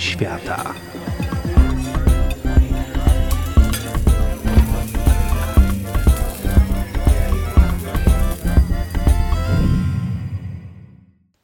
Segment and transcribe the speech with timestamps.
[0.00, 0.74] świata.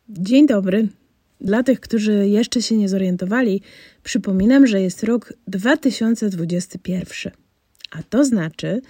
[0.08, 0.88] Dzień dobry.
[1.40, 3.62] Dla tych, którzy jeszcze się nie zorientowali,
[4.02, 7.32] przypominam, że jest rok 2021.
[7.90, 8.80] A to znaczy,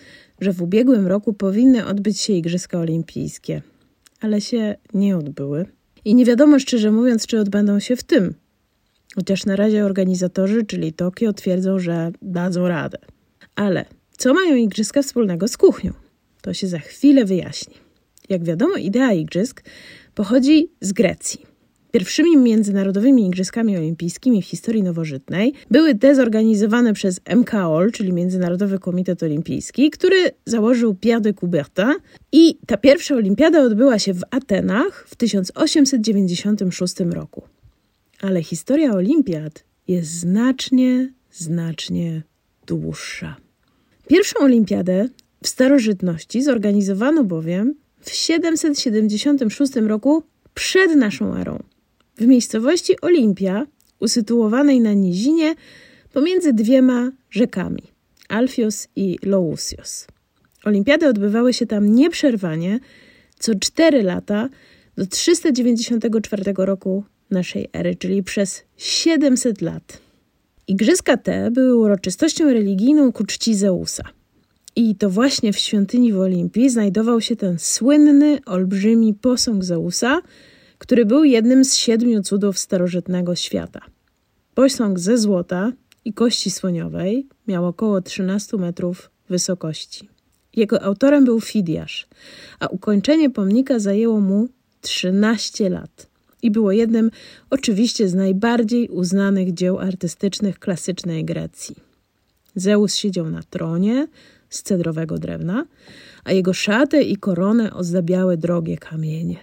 [0.40, 3.62] że w ubiegłym roku powinny odbyć się Igrzyska Olimpijskie,
[4.20, 5.66] ale się nie odbyły.
[6.04, 8.34] I nie wiadomo szczerze mówiąc, czy odbędą się w tym.
[9.14, 12.98] Chociaż na razie organizatorzy, czyli Tokio, twierdzą, że dadzą radę.
[13.54, 13.84] Ale
[14.18, 15.92] co mają Igrzyska wspólnego z kuchnią?
[16.42, 17.74] To się za chwilę wyjaśni.
[18.28, 19.62] Jak wiadomo, idea Igrzysk
[20.14, 21.56] pochodzi z Grecji.
[21.92, 29.22] Pierwszymi międzynarodowymi igrzyskami olimpijskimi w historii nowożytnej były te zorganizowane przez MKOL, czyli Międzynarodowy Komitet
[29.22, 31.94] Olimpijski, który założył Pierre de Coubertin
[32.32, 37.42] i ta pierwsza olimpiada odbyła się w Atenach w 1896 roku.
[38.20, 42.22] Ale historia olimpiad jest znacznie, znacznie
[42.66, 43.36] dłuższa.
[44.08, 45.08] Pierwszą olimpiadę
[45.42, 50.22] w starożytności zorganizowano bowiem w 776 roku
[50.54, 51.62] przed naszą erą
[52.16, 53.66] w miejscowości Olimpia,
[54.00, 55.54] usytuowanej na nizinie
[56.12, 57.82] pomiędzy dwiema rzekami
[58.28, 60.06] Alfios i Lousios.
[60.64, 62.80] Olimpiady odbywały się tam nieprzerwanie
[63.38, 64.48] co 4 lata
[64.96, 70.00] do 394 roku naszej ery, czyli przez 700 lat.
[70.68, 74.04] Igrzyska te były uroczystością religijną ku czci Zeusa.
[74.76, 80.20] I to właśnie w świątyni w Olimpii znajdował się ten słynny, olbrzymi posąg Zeusa,
[80.78, 83.80] który był jednym z siedmiu cudów starożytnego świata.
[84.54, 85.72] Posąg ze złota
[86.04, 90.08] i kości słoniowej miał około 13 metrów wysokości.
[90.56, 92.08] Jego autorem był Fidiasz,
[92.60, 94.48] a ukończenie pomnika zajęło mu
[94.80, 96.05] 13 lat
[96.42, 97.10] i było jednym
[97.50, 101.76] oczywiście z najbardziej uznanych dzieł artystycznych klasycznej Grecji.
[102.54, 104.08] Zeus siedział na tronie
[104.50, 105.66] z cedrowego drewna,
[106.24, 109.36] a jego szatę i koronę ozdabiały drogie kamienie.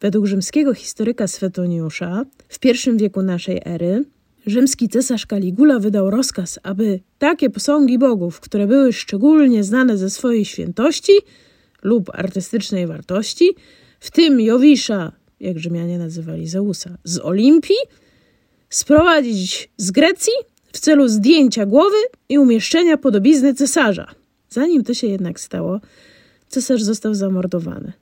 [0.00, 4.04] Według rzymskiego historyka Swetoniusza w I wieku naszej ery
[4.46, 10.44] rzymski cesarz Kaligula wydał rozkaz, aby takie posągi bogów, które były szczególnie znane ze swojej
[10.44, 11.12] świętości
[11.82, 13.54] lub artystycznej wartości,
[14.00, 17.76] w tym Jowisza, jak Rzymianie nazywali Zeusa, z Olimpii,
[18.70, 20.32] sprowadzić z Grecji
[20.72, 21.96] w celu zdjęcia głowy
[22.28, 24.06] i umieszczenia podobizny cesarza.
[24.50, 25.80] Zanim to się jednak stało,
[26.48, 27.92] cesarz został zamordowany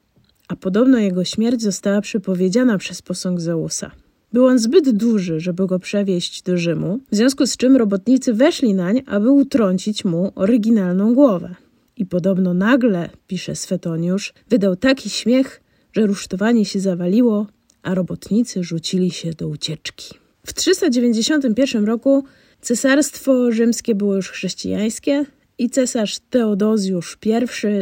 [0.52, 3.90] a podobno jego śmierć została przepowiedziana przez posąg Zeusa.
[4.32, 8.74] Był on zbyt duży, żeby go przewieźć do Rzymu, w związku z czym robotnicy weszli
[8.74, 11.54] nań, aby utrącić mu oryginalną głowę.
[11.96, 15.61] I podobno nagle, pisze Swetoniusz, wydał taki śmiech,
[15.92, 17.46] że rusztowanie się zawaliło,
[17.82, 20.14] a robotnicy rzucili się do ucieczki.
[20.46, 22.24] W 391 roku
[22.60, 25.24] cesarstwo rzymskie było już chrześcijańskie
[25.58, 27.32] i cesarz Teodozjusz I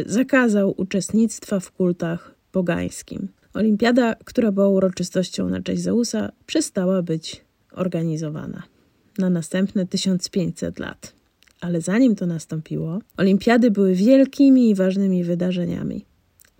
[0.05, 3.27] zakazał uczestnictwa w kultach pogańskim.
[3.53, 8.63] Olimpiada, która była uroczystością na cześć Zeusa, przestała być organizowana
[9.17, 11.13] na następne 1500 lat.
[11.61, 16.05] Ale zanim to nastąpiło, olimpiady były wielkimi i ważnymi wydarzeniami.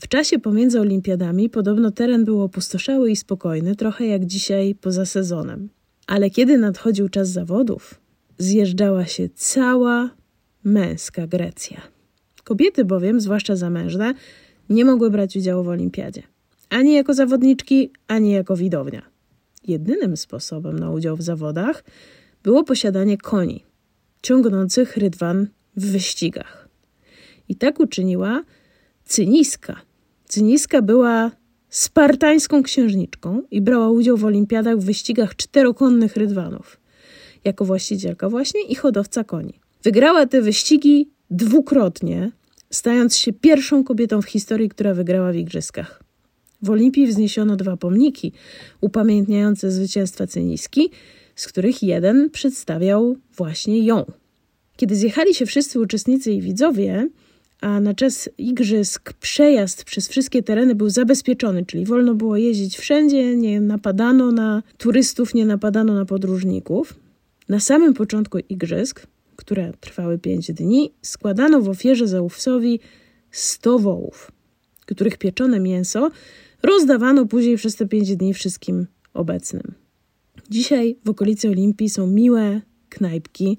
[0.01, 5.69] W czasie pomiędzy olimpiadami podobno teren był opustoszały i spokojny, trochę jak dzisiaj poza sezonem.
[6.07, 8.01] Ale kiedy nadchodził czas zawodów,
[8.38, 10.09] zjeżdżała się cała
[10.63, 11.81] męska Grecja.
[12.44, 14.13] Kobiety bowiem, zwłaszcza zamężne,
[14.69, 16.23] nie mogły brać udziału w olimpiadzie.
[16.69, 19.01] Ani jako zawodniczki, ani jako widownia.
[19.67, 21.84] Jedynym sposobem na udział w zawodach
[22.44, 23.66] było posiadanie koni,
[24.22, 26.69] ciągnących rydwan w wyścigach.
[27.50, 28.44] I tak uczyniła
[29.06, 29.91] Cyniska.
[30.31, 31.31] Cyniska była
[31.69, 36.79] spartańską księżniczką i brała udział w olimpiadach w wyścigach czterokonnych rydwanów.
[37.43, 39.53] Jako właścicielka właśnie i hodowca koni.
[39.83, 42.31] Wygrała te wyścigi dwukrotnie,
[42.69, 46.03] stając się pierwszą kobietą w historii, która wygrała w igrzyskach.
[46.61, 48.31] W Olimpii wzniesiono dwa pomniki
[48.81, 50.89] upamiętniające zwycięstwa Cyniski,
[51.35, 54.05] z których jeden przedstawiał właśnie ją.
[54.77, 57.09] Kiedy zjechali się wszyscy uczestnicy i widzowie,
[57.61, 63.35] a na czas igrzysk przejazd przez wszystkie tereny był zabezpieczony, czyli wolno było jeździć wszędzie,
[63.35, 66.93] nie napadano na turystów, nie napadano na podróżników.
[67.49, 69.08] Na samym początku igrzysk
[69.41, 72.79] które trwały pięć dni, składano w ofierze Zeusowi
[73.31, 74.31] 100 wołów,
[74.85, 76.11] których pieczone mięso
[76.63, 79.73] rozdawano później przez te pięć dni wszystkim obecnym.
[80.49, 83.58] Dzisiaj w okolicy Olimpii są miłe knajpki,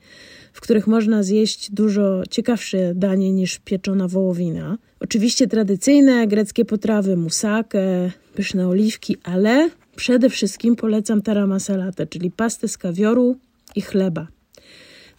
[0.53, 4.79] w których można zjeść dużo ciekawsze danie niż pieczona wołowina.
[5.01, 12.79] Oczywiście tradycyjne greckie potrawy, musake, pyszne oliwki, ale Przede wszystkim polecam taramasalatę, czyli pastę z
[12.79, 13.37] kawioru
[13.77, 14.27] i chleba.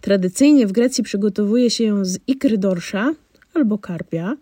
[0.01, 3.13] Tradycyjnie w Grecji przygotowuje się ją z ikry dorsza
[3.53, 4.37] albo karpia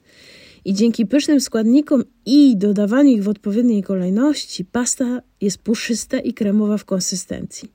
[0.65, 6.77] i dzięki pysznym składnikom i dodawaniu ich w odpowiedniej kolejności pasta jest puszysta i kremowa
[6.77, 7.71] w konsystencji.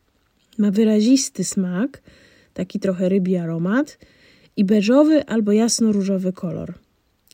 [0.58, 2.02] Ma wyrazisty smak,
[2.56, 3.98] taki trochę rybi aromat
[4.56, 6.74] i beżowy albo jasno-różowy kolor.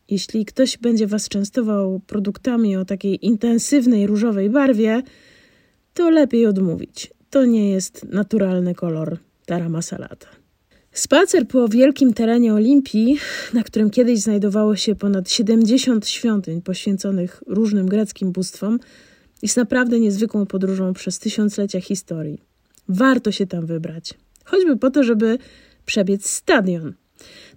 [0.08, 5.02] Jeśli ktoś będzie Was częstował produktami o takiej intensywnej różowej barwie,
[5.94, 7.10] to lepiej odmówić.
[7.30, 10.28] To nie jest naturalny kolor tara masalata.
[10.92, 13.18] Spacer po wielkim terenie Olimpii,
[13.54, 18.78] na którym kiedyś znajdowało się ponad 70 świątyń poświęconych różnym greckim bóstwom,
[19.42, 22.42] jest naprawdę niezwykłą podróżą przez tysiąclecia historii.
[22.88, 24.14] Warto się tam wybrać,
[24.44, 25.38] choćby po to, żeby
[25.84, 26.94] przebiec stadion,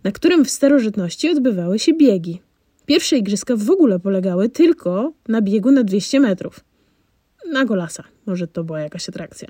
[0.04, 2.42] na którym w starożytności odbywały się biegi.
[2.86, 6.60] Pierwsze igrzyska w ogóle polegały tylko na biegu na 200 metrów.
[7.52, 9.48] Na golasa, może to była jakaś atrakcja.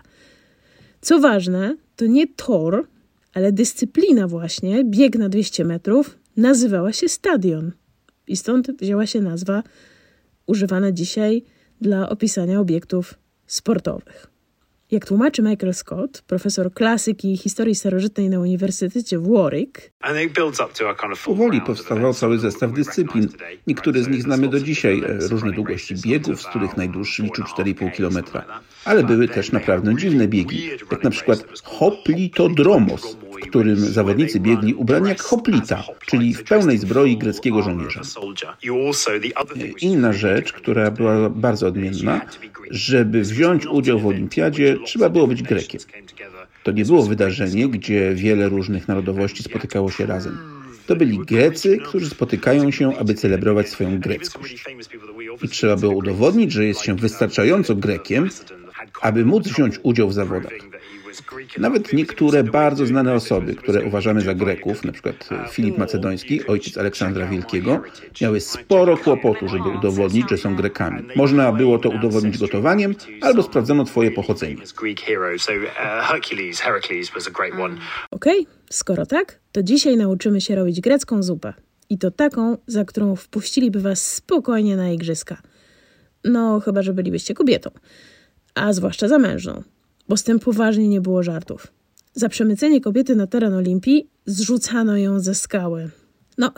[1.02, 2.88] Co ważne, to nie tor,
[3.34, 7.72] ale dyscyplina właśnie, bieg na 200 metrów, nazywała się stadion.
[8.28, 9.64] I stąd wzięła się nazwa
[10.48, 11.44] używana dzisiaj
[11.82, 13.14] dla opisania obiektów
[13.48, 14.35] sportowych.
[14.92, 19.92] Jak tłumaczy Michael Scott, profesor klasyki i historii starożytnej na Uniwersytecie w Warwick,
[21.26, 23.28] powoli powstawał cały zestaw dyscyplin.
[23.68, 27.92] Niektóre z nich znamy do dzisiaj, e, różne długości biegów, z których najdłuższy liczył 4,5
[27.98, 28.26] km.
[28.86, 33.18] Ale były też naprawdę dziwne biegi, jak na przykład hoplitodromos,
[33.56, 38.02] którym zawodnicy biegli ubrani jak hoplita, czyli w pełnej zbroi greckiego żołnierza.
[39.82, 42.22] Inna rzecz, która była bardzo odmienna,
[42.72, 45.82] żeby wziąć udział w olimpiadzie, trzeba było być Grekiem.
[46.64, 50.38] To nie było wydarzenie, gdzie wiele różnych narodowości spotykało się razem.
[50.88, 54.66] To byli Grecy, którzy spotykają się, aby celebrować swoją greckość.
[55.44, 58.30] I trzeba było udowodnić, że jest się wystarczająco Grekiem,
[59.02, 60.54] aby móc wziąć udział w zawodach.
[61.58, 67.82] Nawet niektóre bardzo znane osoby, które uważamy za Greków, przykład Filip Macedoński, ojciec Aleksandra Wielkiego,
[68.22, 71.08] miały sporo kłopotu, żeby udowodnić, że są Grekami.
[71.16, 74.56] Można było to udowodnić gotowaniem, albo sprawdzono twoje pochodzenie.
[78.12, 81.54] Okej, okay, skoro tak, to dzisiaj nauczymy się robić grecką zupę.
[81.90, 85.42] I to taką, za którą wpuściliby was spokojnie na igrzyska.
[86.24, 87.70] No, chyba, że bylibyście kobietą,
[88.56, 89.64] a zwłaszcza zamężną
[90.10, 91.68] bo z tym poważnie nie było żartów.
[92.14, 95.90] Za przemycenie kobiety na teren Olimpii zrzucano ją ze skały.
[96.38, 96.52] No,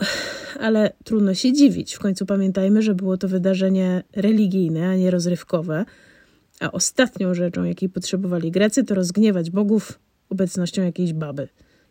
[0.60, 1.94] ale trudno się dziwić.
[1.94, 5.84] W końcu pamiętajmy, że było to wydarzenie religijne, a nie rozrywkowe.
[6.60, 9.98] A ostatnią rzeczą, jakiej potrzebowali Grecy, to rozgniewać bogów
[10.30, 11.48] obecnością jakiejś baby.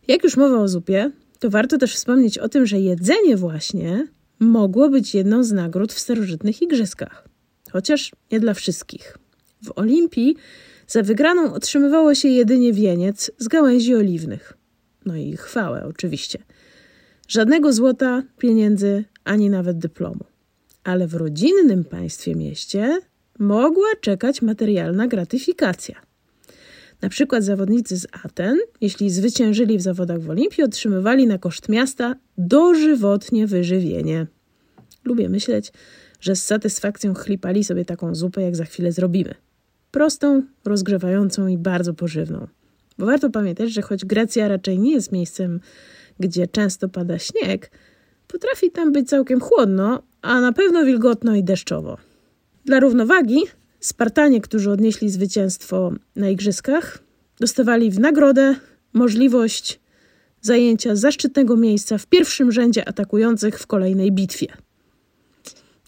[0.07, 4.07] Jak już mowa o zupie, to warto też wspomnieć o tym, że jedzenie właśnie
[4.39, 7.27] mogło być jedną z nagród w starożytnych igrzyskach.
[7.71, 9.17] Chociaż nie dla wszystkich.
[9.63, 10.35] W Olimpii
[10.87, 14.53] za wygraną otrzymywało się jedynie wieniec z gałęzi oliwnych.
[15.05, 16.39] No i chwałę oczywiście.
[17.27, 20.25] Żadnego złota, pieniędzy, ani nawet dyplomu.
[20.83, 22.99] Ale w rodzinnym państwie mieście
[23.39, 25.95] mogła czekać materialna gratyfikacja.
[27.01, 32.15] Na przykład zawodnicy z Aten, jeśli zwyciężyli w zawodach w Olimpii, otrzymywali na koszt miasta
[32.37, 34.27] dożywotnie wyżywienie.
[35.05, 35.73] Lubię myśleć,
[36.21, 39.35] że z satysfakcją chlipali sobie taką zupę, jak za chwilę zrobimy
[39.91, 42.47] prostą, rozgrzewającą i bardzo pożywną.
[42.97, 45.59] Bo warto pamiętać, że choć Grecja raczej nie jest miejscem,
[46.19, 47.71] gdzie często pada śnieg,
[48.27, 51.97] potrafi tam być całkiem chłodno, a na pewno wilgotno i deszczowo.
[52.65, 53.43] Dla równowagi
[53.79, 56.99] Spartanie, którzy odnieśli zwycięstwo na igrzyskach,
[57.39, 58.55] dostawali w nagrodę
[58.93, 59.79] możliwość
[60.41, 64.47] zajęcia zaszczytnego miejsca w pierwszym rzędzie atakujących w kolejnej bitwie.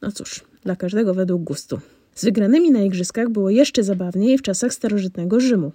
[0.01, 1.79] No cóż, dla każdego według gustu.
[2.19, 5.71] Z wygranymi na igrzyskach było jeszcze zabawniej w czasach starożytnego Rzymu.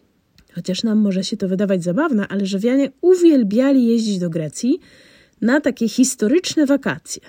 [0.54, 4.80] Chociaż nam może się to wydawać zabawne, ale Rzywianie uwielbiali jeździć do Grecji
[5.40, 7.22] na takie historyczne wakacje.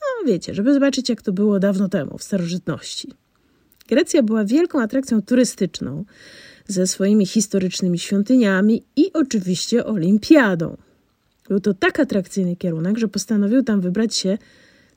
[0.00, 3.08] No wiecie, żeby zobaczyć jak to było dawno temu, w starożytności.
[3.88, 6.04] Grecja była wielką atrakcją turystyczną
[6.66, 10.76] ze swoimi historycznymi świątyniami i oczywiście olimpiadą.
[11.48, 14.38] Był to tak atrakcyjny kierunek, że postanowił tam wybrać się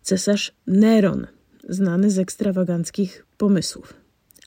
[0.01, 1.27] cesarz Neron–
[1.69, 3.93] znany z ekstrawaganckich pomysłów.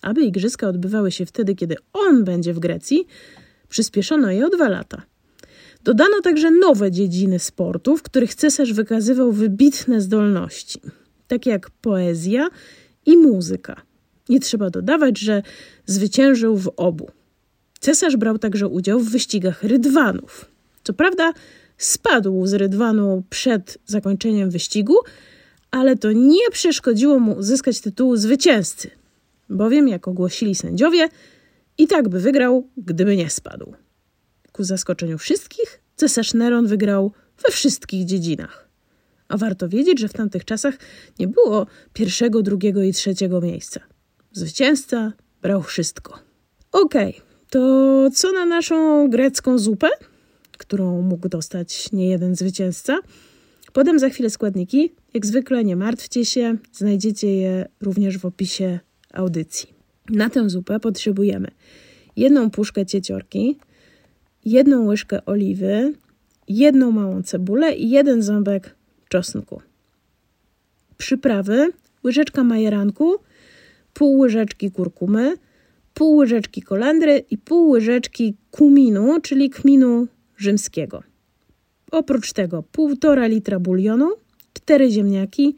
[0.03, 3.07] Aby igrzyska odbywały się wtedy, kiedy on będzie w Grecji,
[3.69, 5.03] przyspieszono je o dwa lata.
[5.85, 10.81] Dodano także nowe dziedziny sportu, w których cesarz wykazywał wybitne zdolności,
[11.29, 12.49] takie jak poezja
[13.07, 13.83] i muzyka.
[14.29, 15.43] Nie trzeba dodawać, że
[15.87, 17.11] zwyciężył w obu.
[17.81, 20.51] Cesarz brał także udział w wyścigach rydwanów.
[20.85, 21.33] Co prawda,
[21.79, 24.95] spadł z rydwanu przed zakończeniem wyścigu,
[25.71, 28.91] ale to nie przeszkodziło mu uzyskać tytułu zwycięzcy.
[29.49, 31.09] bowiem, jak ogłosili sędziowie,
[31.79, 33.75] i tak by wygrał, gdyby nie spadł.
[34.53, 37.13] Ku zaskoczeniu wszystkich, cesarz Neron wygrał
[37.45, 38.69] we wszystkich dziedzinach.
[39.29, 40.75] A warto wiedzieć, że w tamtych czasach
[41.19, 43.81] nie było pierwszego, drugiego i trzeciego miejsca.
[44.33, 45.13] Zwycięzca
[45.43, 46.19] brał wszystko.
[46.73, 49.89] Okej, okay, to co na naszą grecką zupę,
[50.59, 52.99] którą mógł dostać niejeden zwycięzca?
[53.73, 54.93] Podam za chwilę składniki.
[55.15, 58.79] Jak zwykle nie martwcie się, znajdziecie je również w opisie
[59.13, 59.75] audycji.
[60.11, 61.51] Na tę zupę potrzebujemy
[62.17, 63.59] jedną puszkę cieciorki,
[64.45, 65.93] jedną łyżkę oliwy,
[66.49, 68.75] jedną małą cebulę i jeden ząbek
[69.09, 69.63] czosnku.
[70.99, 71.73] Przyprawy,
[72.05, 73.17] łyżeczka majeranku,
[73.95, 75.35] pół łyżeczki kurkumy,
[75.95, 81.03] pół łyżeczki kolendry i pół łyżeczki kuminu, czyli kminu rzymskiego.
[81.91, 84.11] Oprócz tego półtora litra bulionu,
[84.53, 85.57] cztery ziemniaki,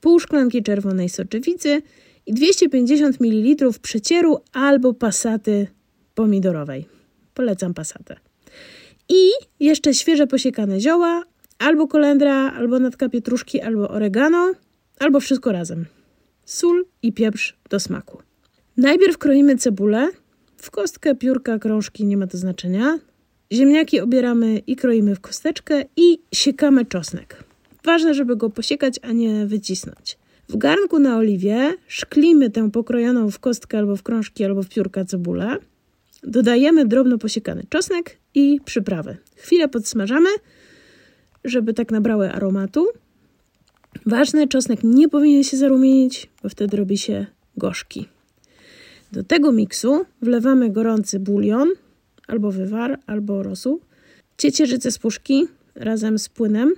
[0.00, 1.82] pół szklanki czerwonej soczewicy
[2.26, 5.66] i 250 ml przecieru albo pasaty
[6.14, 6.84] pomidorowej.
[7.34, 8.16] Polecam pasatę.
[9.08, 11.24] I jeszcze świeże posiekane zioła,
[11.58, 14.54] albo kolendra, albo natka pietruszki, albo oregano,
[14.98, 15.84] albo wszystko razem.
[16.44, 18.18] Sól i pieprz do smaku.
[18.76, 20.08] Najpierw kroimy cebulę.
[20.56, 22.98] W kostkę, piórka, krążki, nie ma to znaczenia.
[23.52, 27.43] Ziemniaki obieramy i kroimy w kosteczkę i siekamy czosnek.
[27.84, 30.18] Ważne, żeby go posiekać, a nie wycisnąć.
[30.48, 35.04] W garnku na oliwie szklimy tę pokrojoną w kostkę albo w krążki, albo w piórka
[35.04, 35.56] cebulę.
[36.22, 39.16] Dodajemy drobno posiekany czosnek i przyprawy.
[39.36, 40.28] Chwilę podsmażamy,
[41.44, 42.86] żeby tak nabrały aromatu.
[44.06, 47.26] Ważne, czosnek nie powinien się zarumienić, bo wtedy robi się
[47.56, 48.08] gorzki.
[49.12, 51.68] Do tego miksu wlewamy gorący bulion,
[52.28, 53.80] albo wywar, albo rosół,
[54.38, 56.74] ciecierzycę z puszki razem z płynem,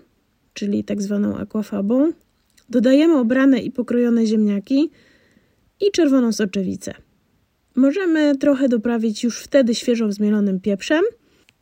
[0.56, 2.12] czyli tak zwaną akwafabą.
[2.68, 4.90] Dodajemy obrane i pokrojone ziemniaki
[5.80, 6.94] i czerwoną soczewicę.
[7.74, 11.04] Możemy trochę doprawić już wtedy świeżo zmielonym pieprzem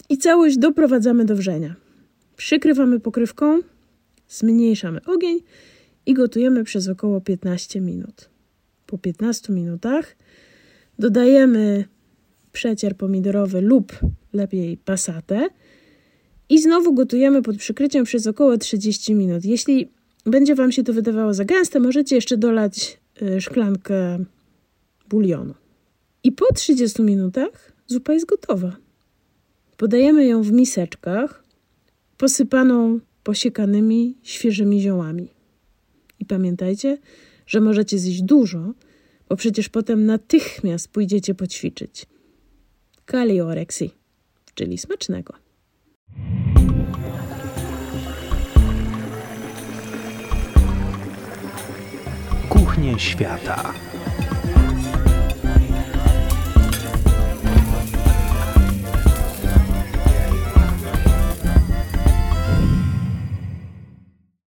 [0.09, 1.75] i całość doprowadzamy do wrzenia.
[2.37, 3.61] Przykrywamy pokrywką,
[4.29, 5.41] zmniejszamy ogień
[6.07, 8.29] i gotujemy przez około 15 minut.
[8.87, 10.17] Po 15 minutach
[10.99, 11.85] dodajemy
[12.53, 13.93] przecier pomidorowy lub
[14.33, 15.49] lepiej pasatę
[16.49, 19.45] i znowu gotujemy pod przykryciem przez około 30 minut.
[19.45, 19.89] Jeśli
[20.27, 24.25] będzie Wam się to wydawało za gęste, możecie jeszcze dolać y, szklankę
[25.09, 25.55] bulionu.
[26.25, 28.77] I po 30 minutach zupa jest gotowa.
[29.77, 31.45] Podajemy ją w miseczkach
[32.17, 35.29] posypaną posiekanymi świeżymi ziołami.
[36.21, 36.99] I pamiętajcie,
[37.47, 38.73] że możecie zjeść dużo,
[39.29, 42.07] bo przecież potem natychmiast pójdziecie poćwiczyć.
[43.07, 43.95] Kalioreksji,
[44.55, 45.44] czyli smacznego.
[52.99, 53.73] Świata.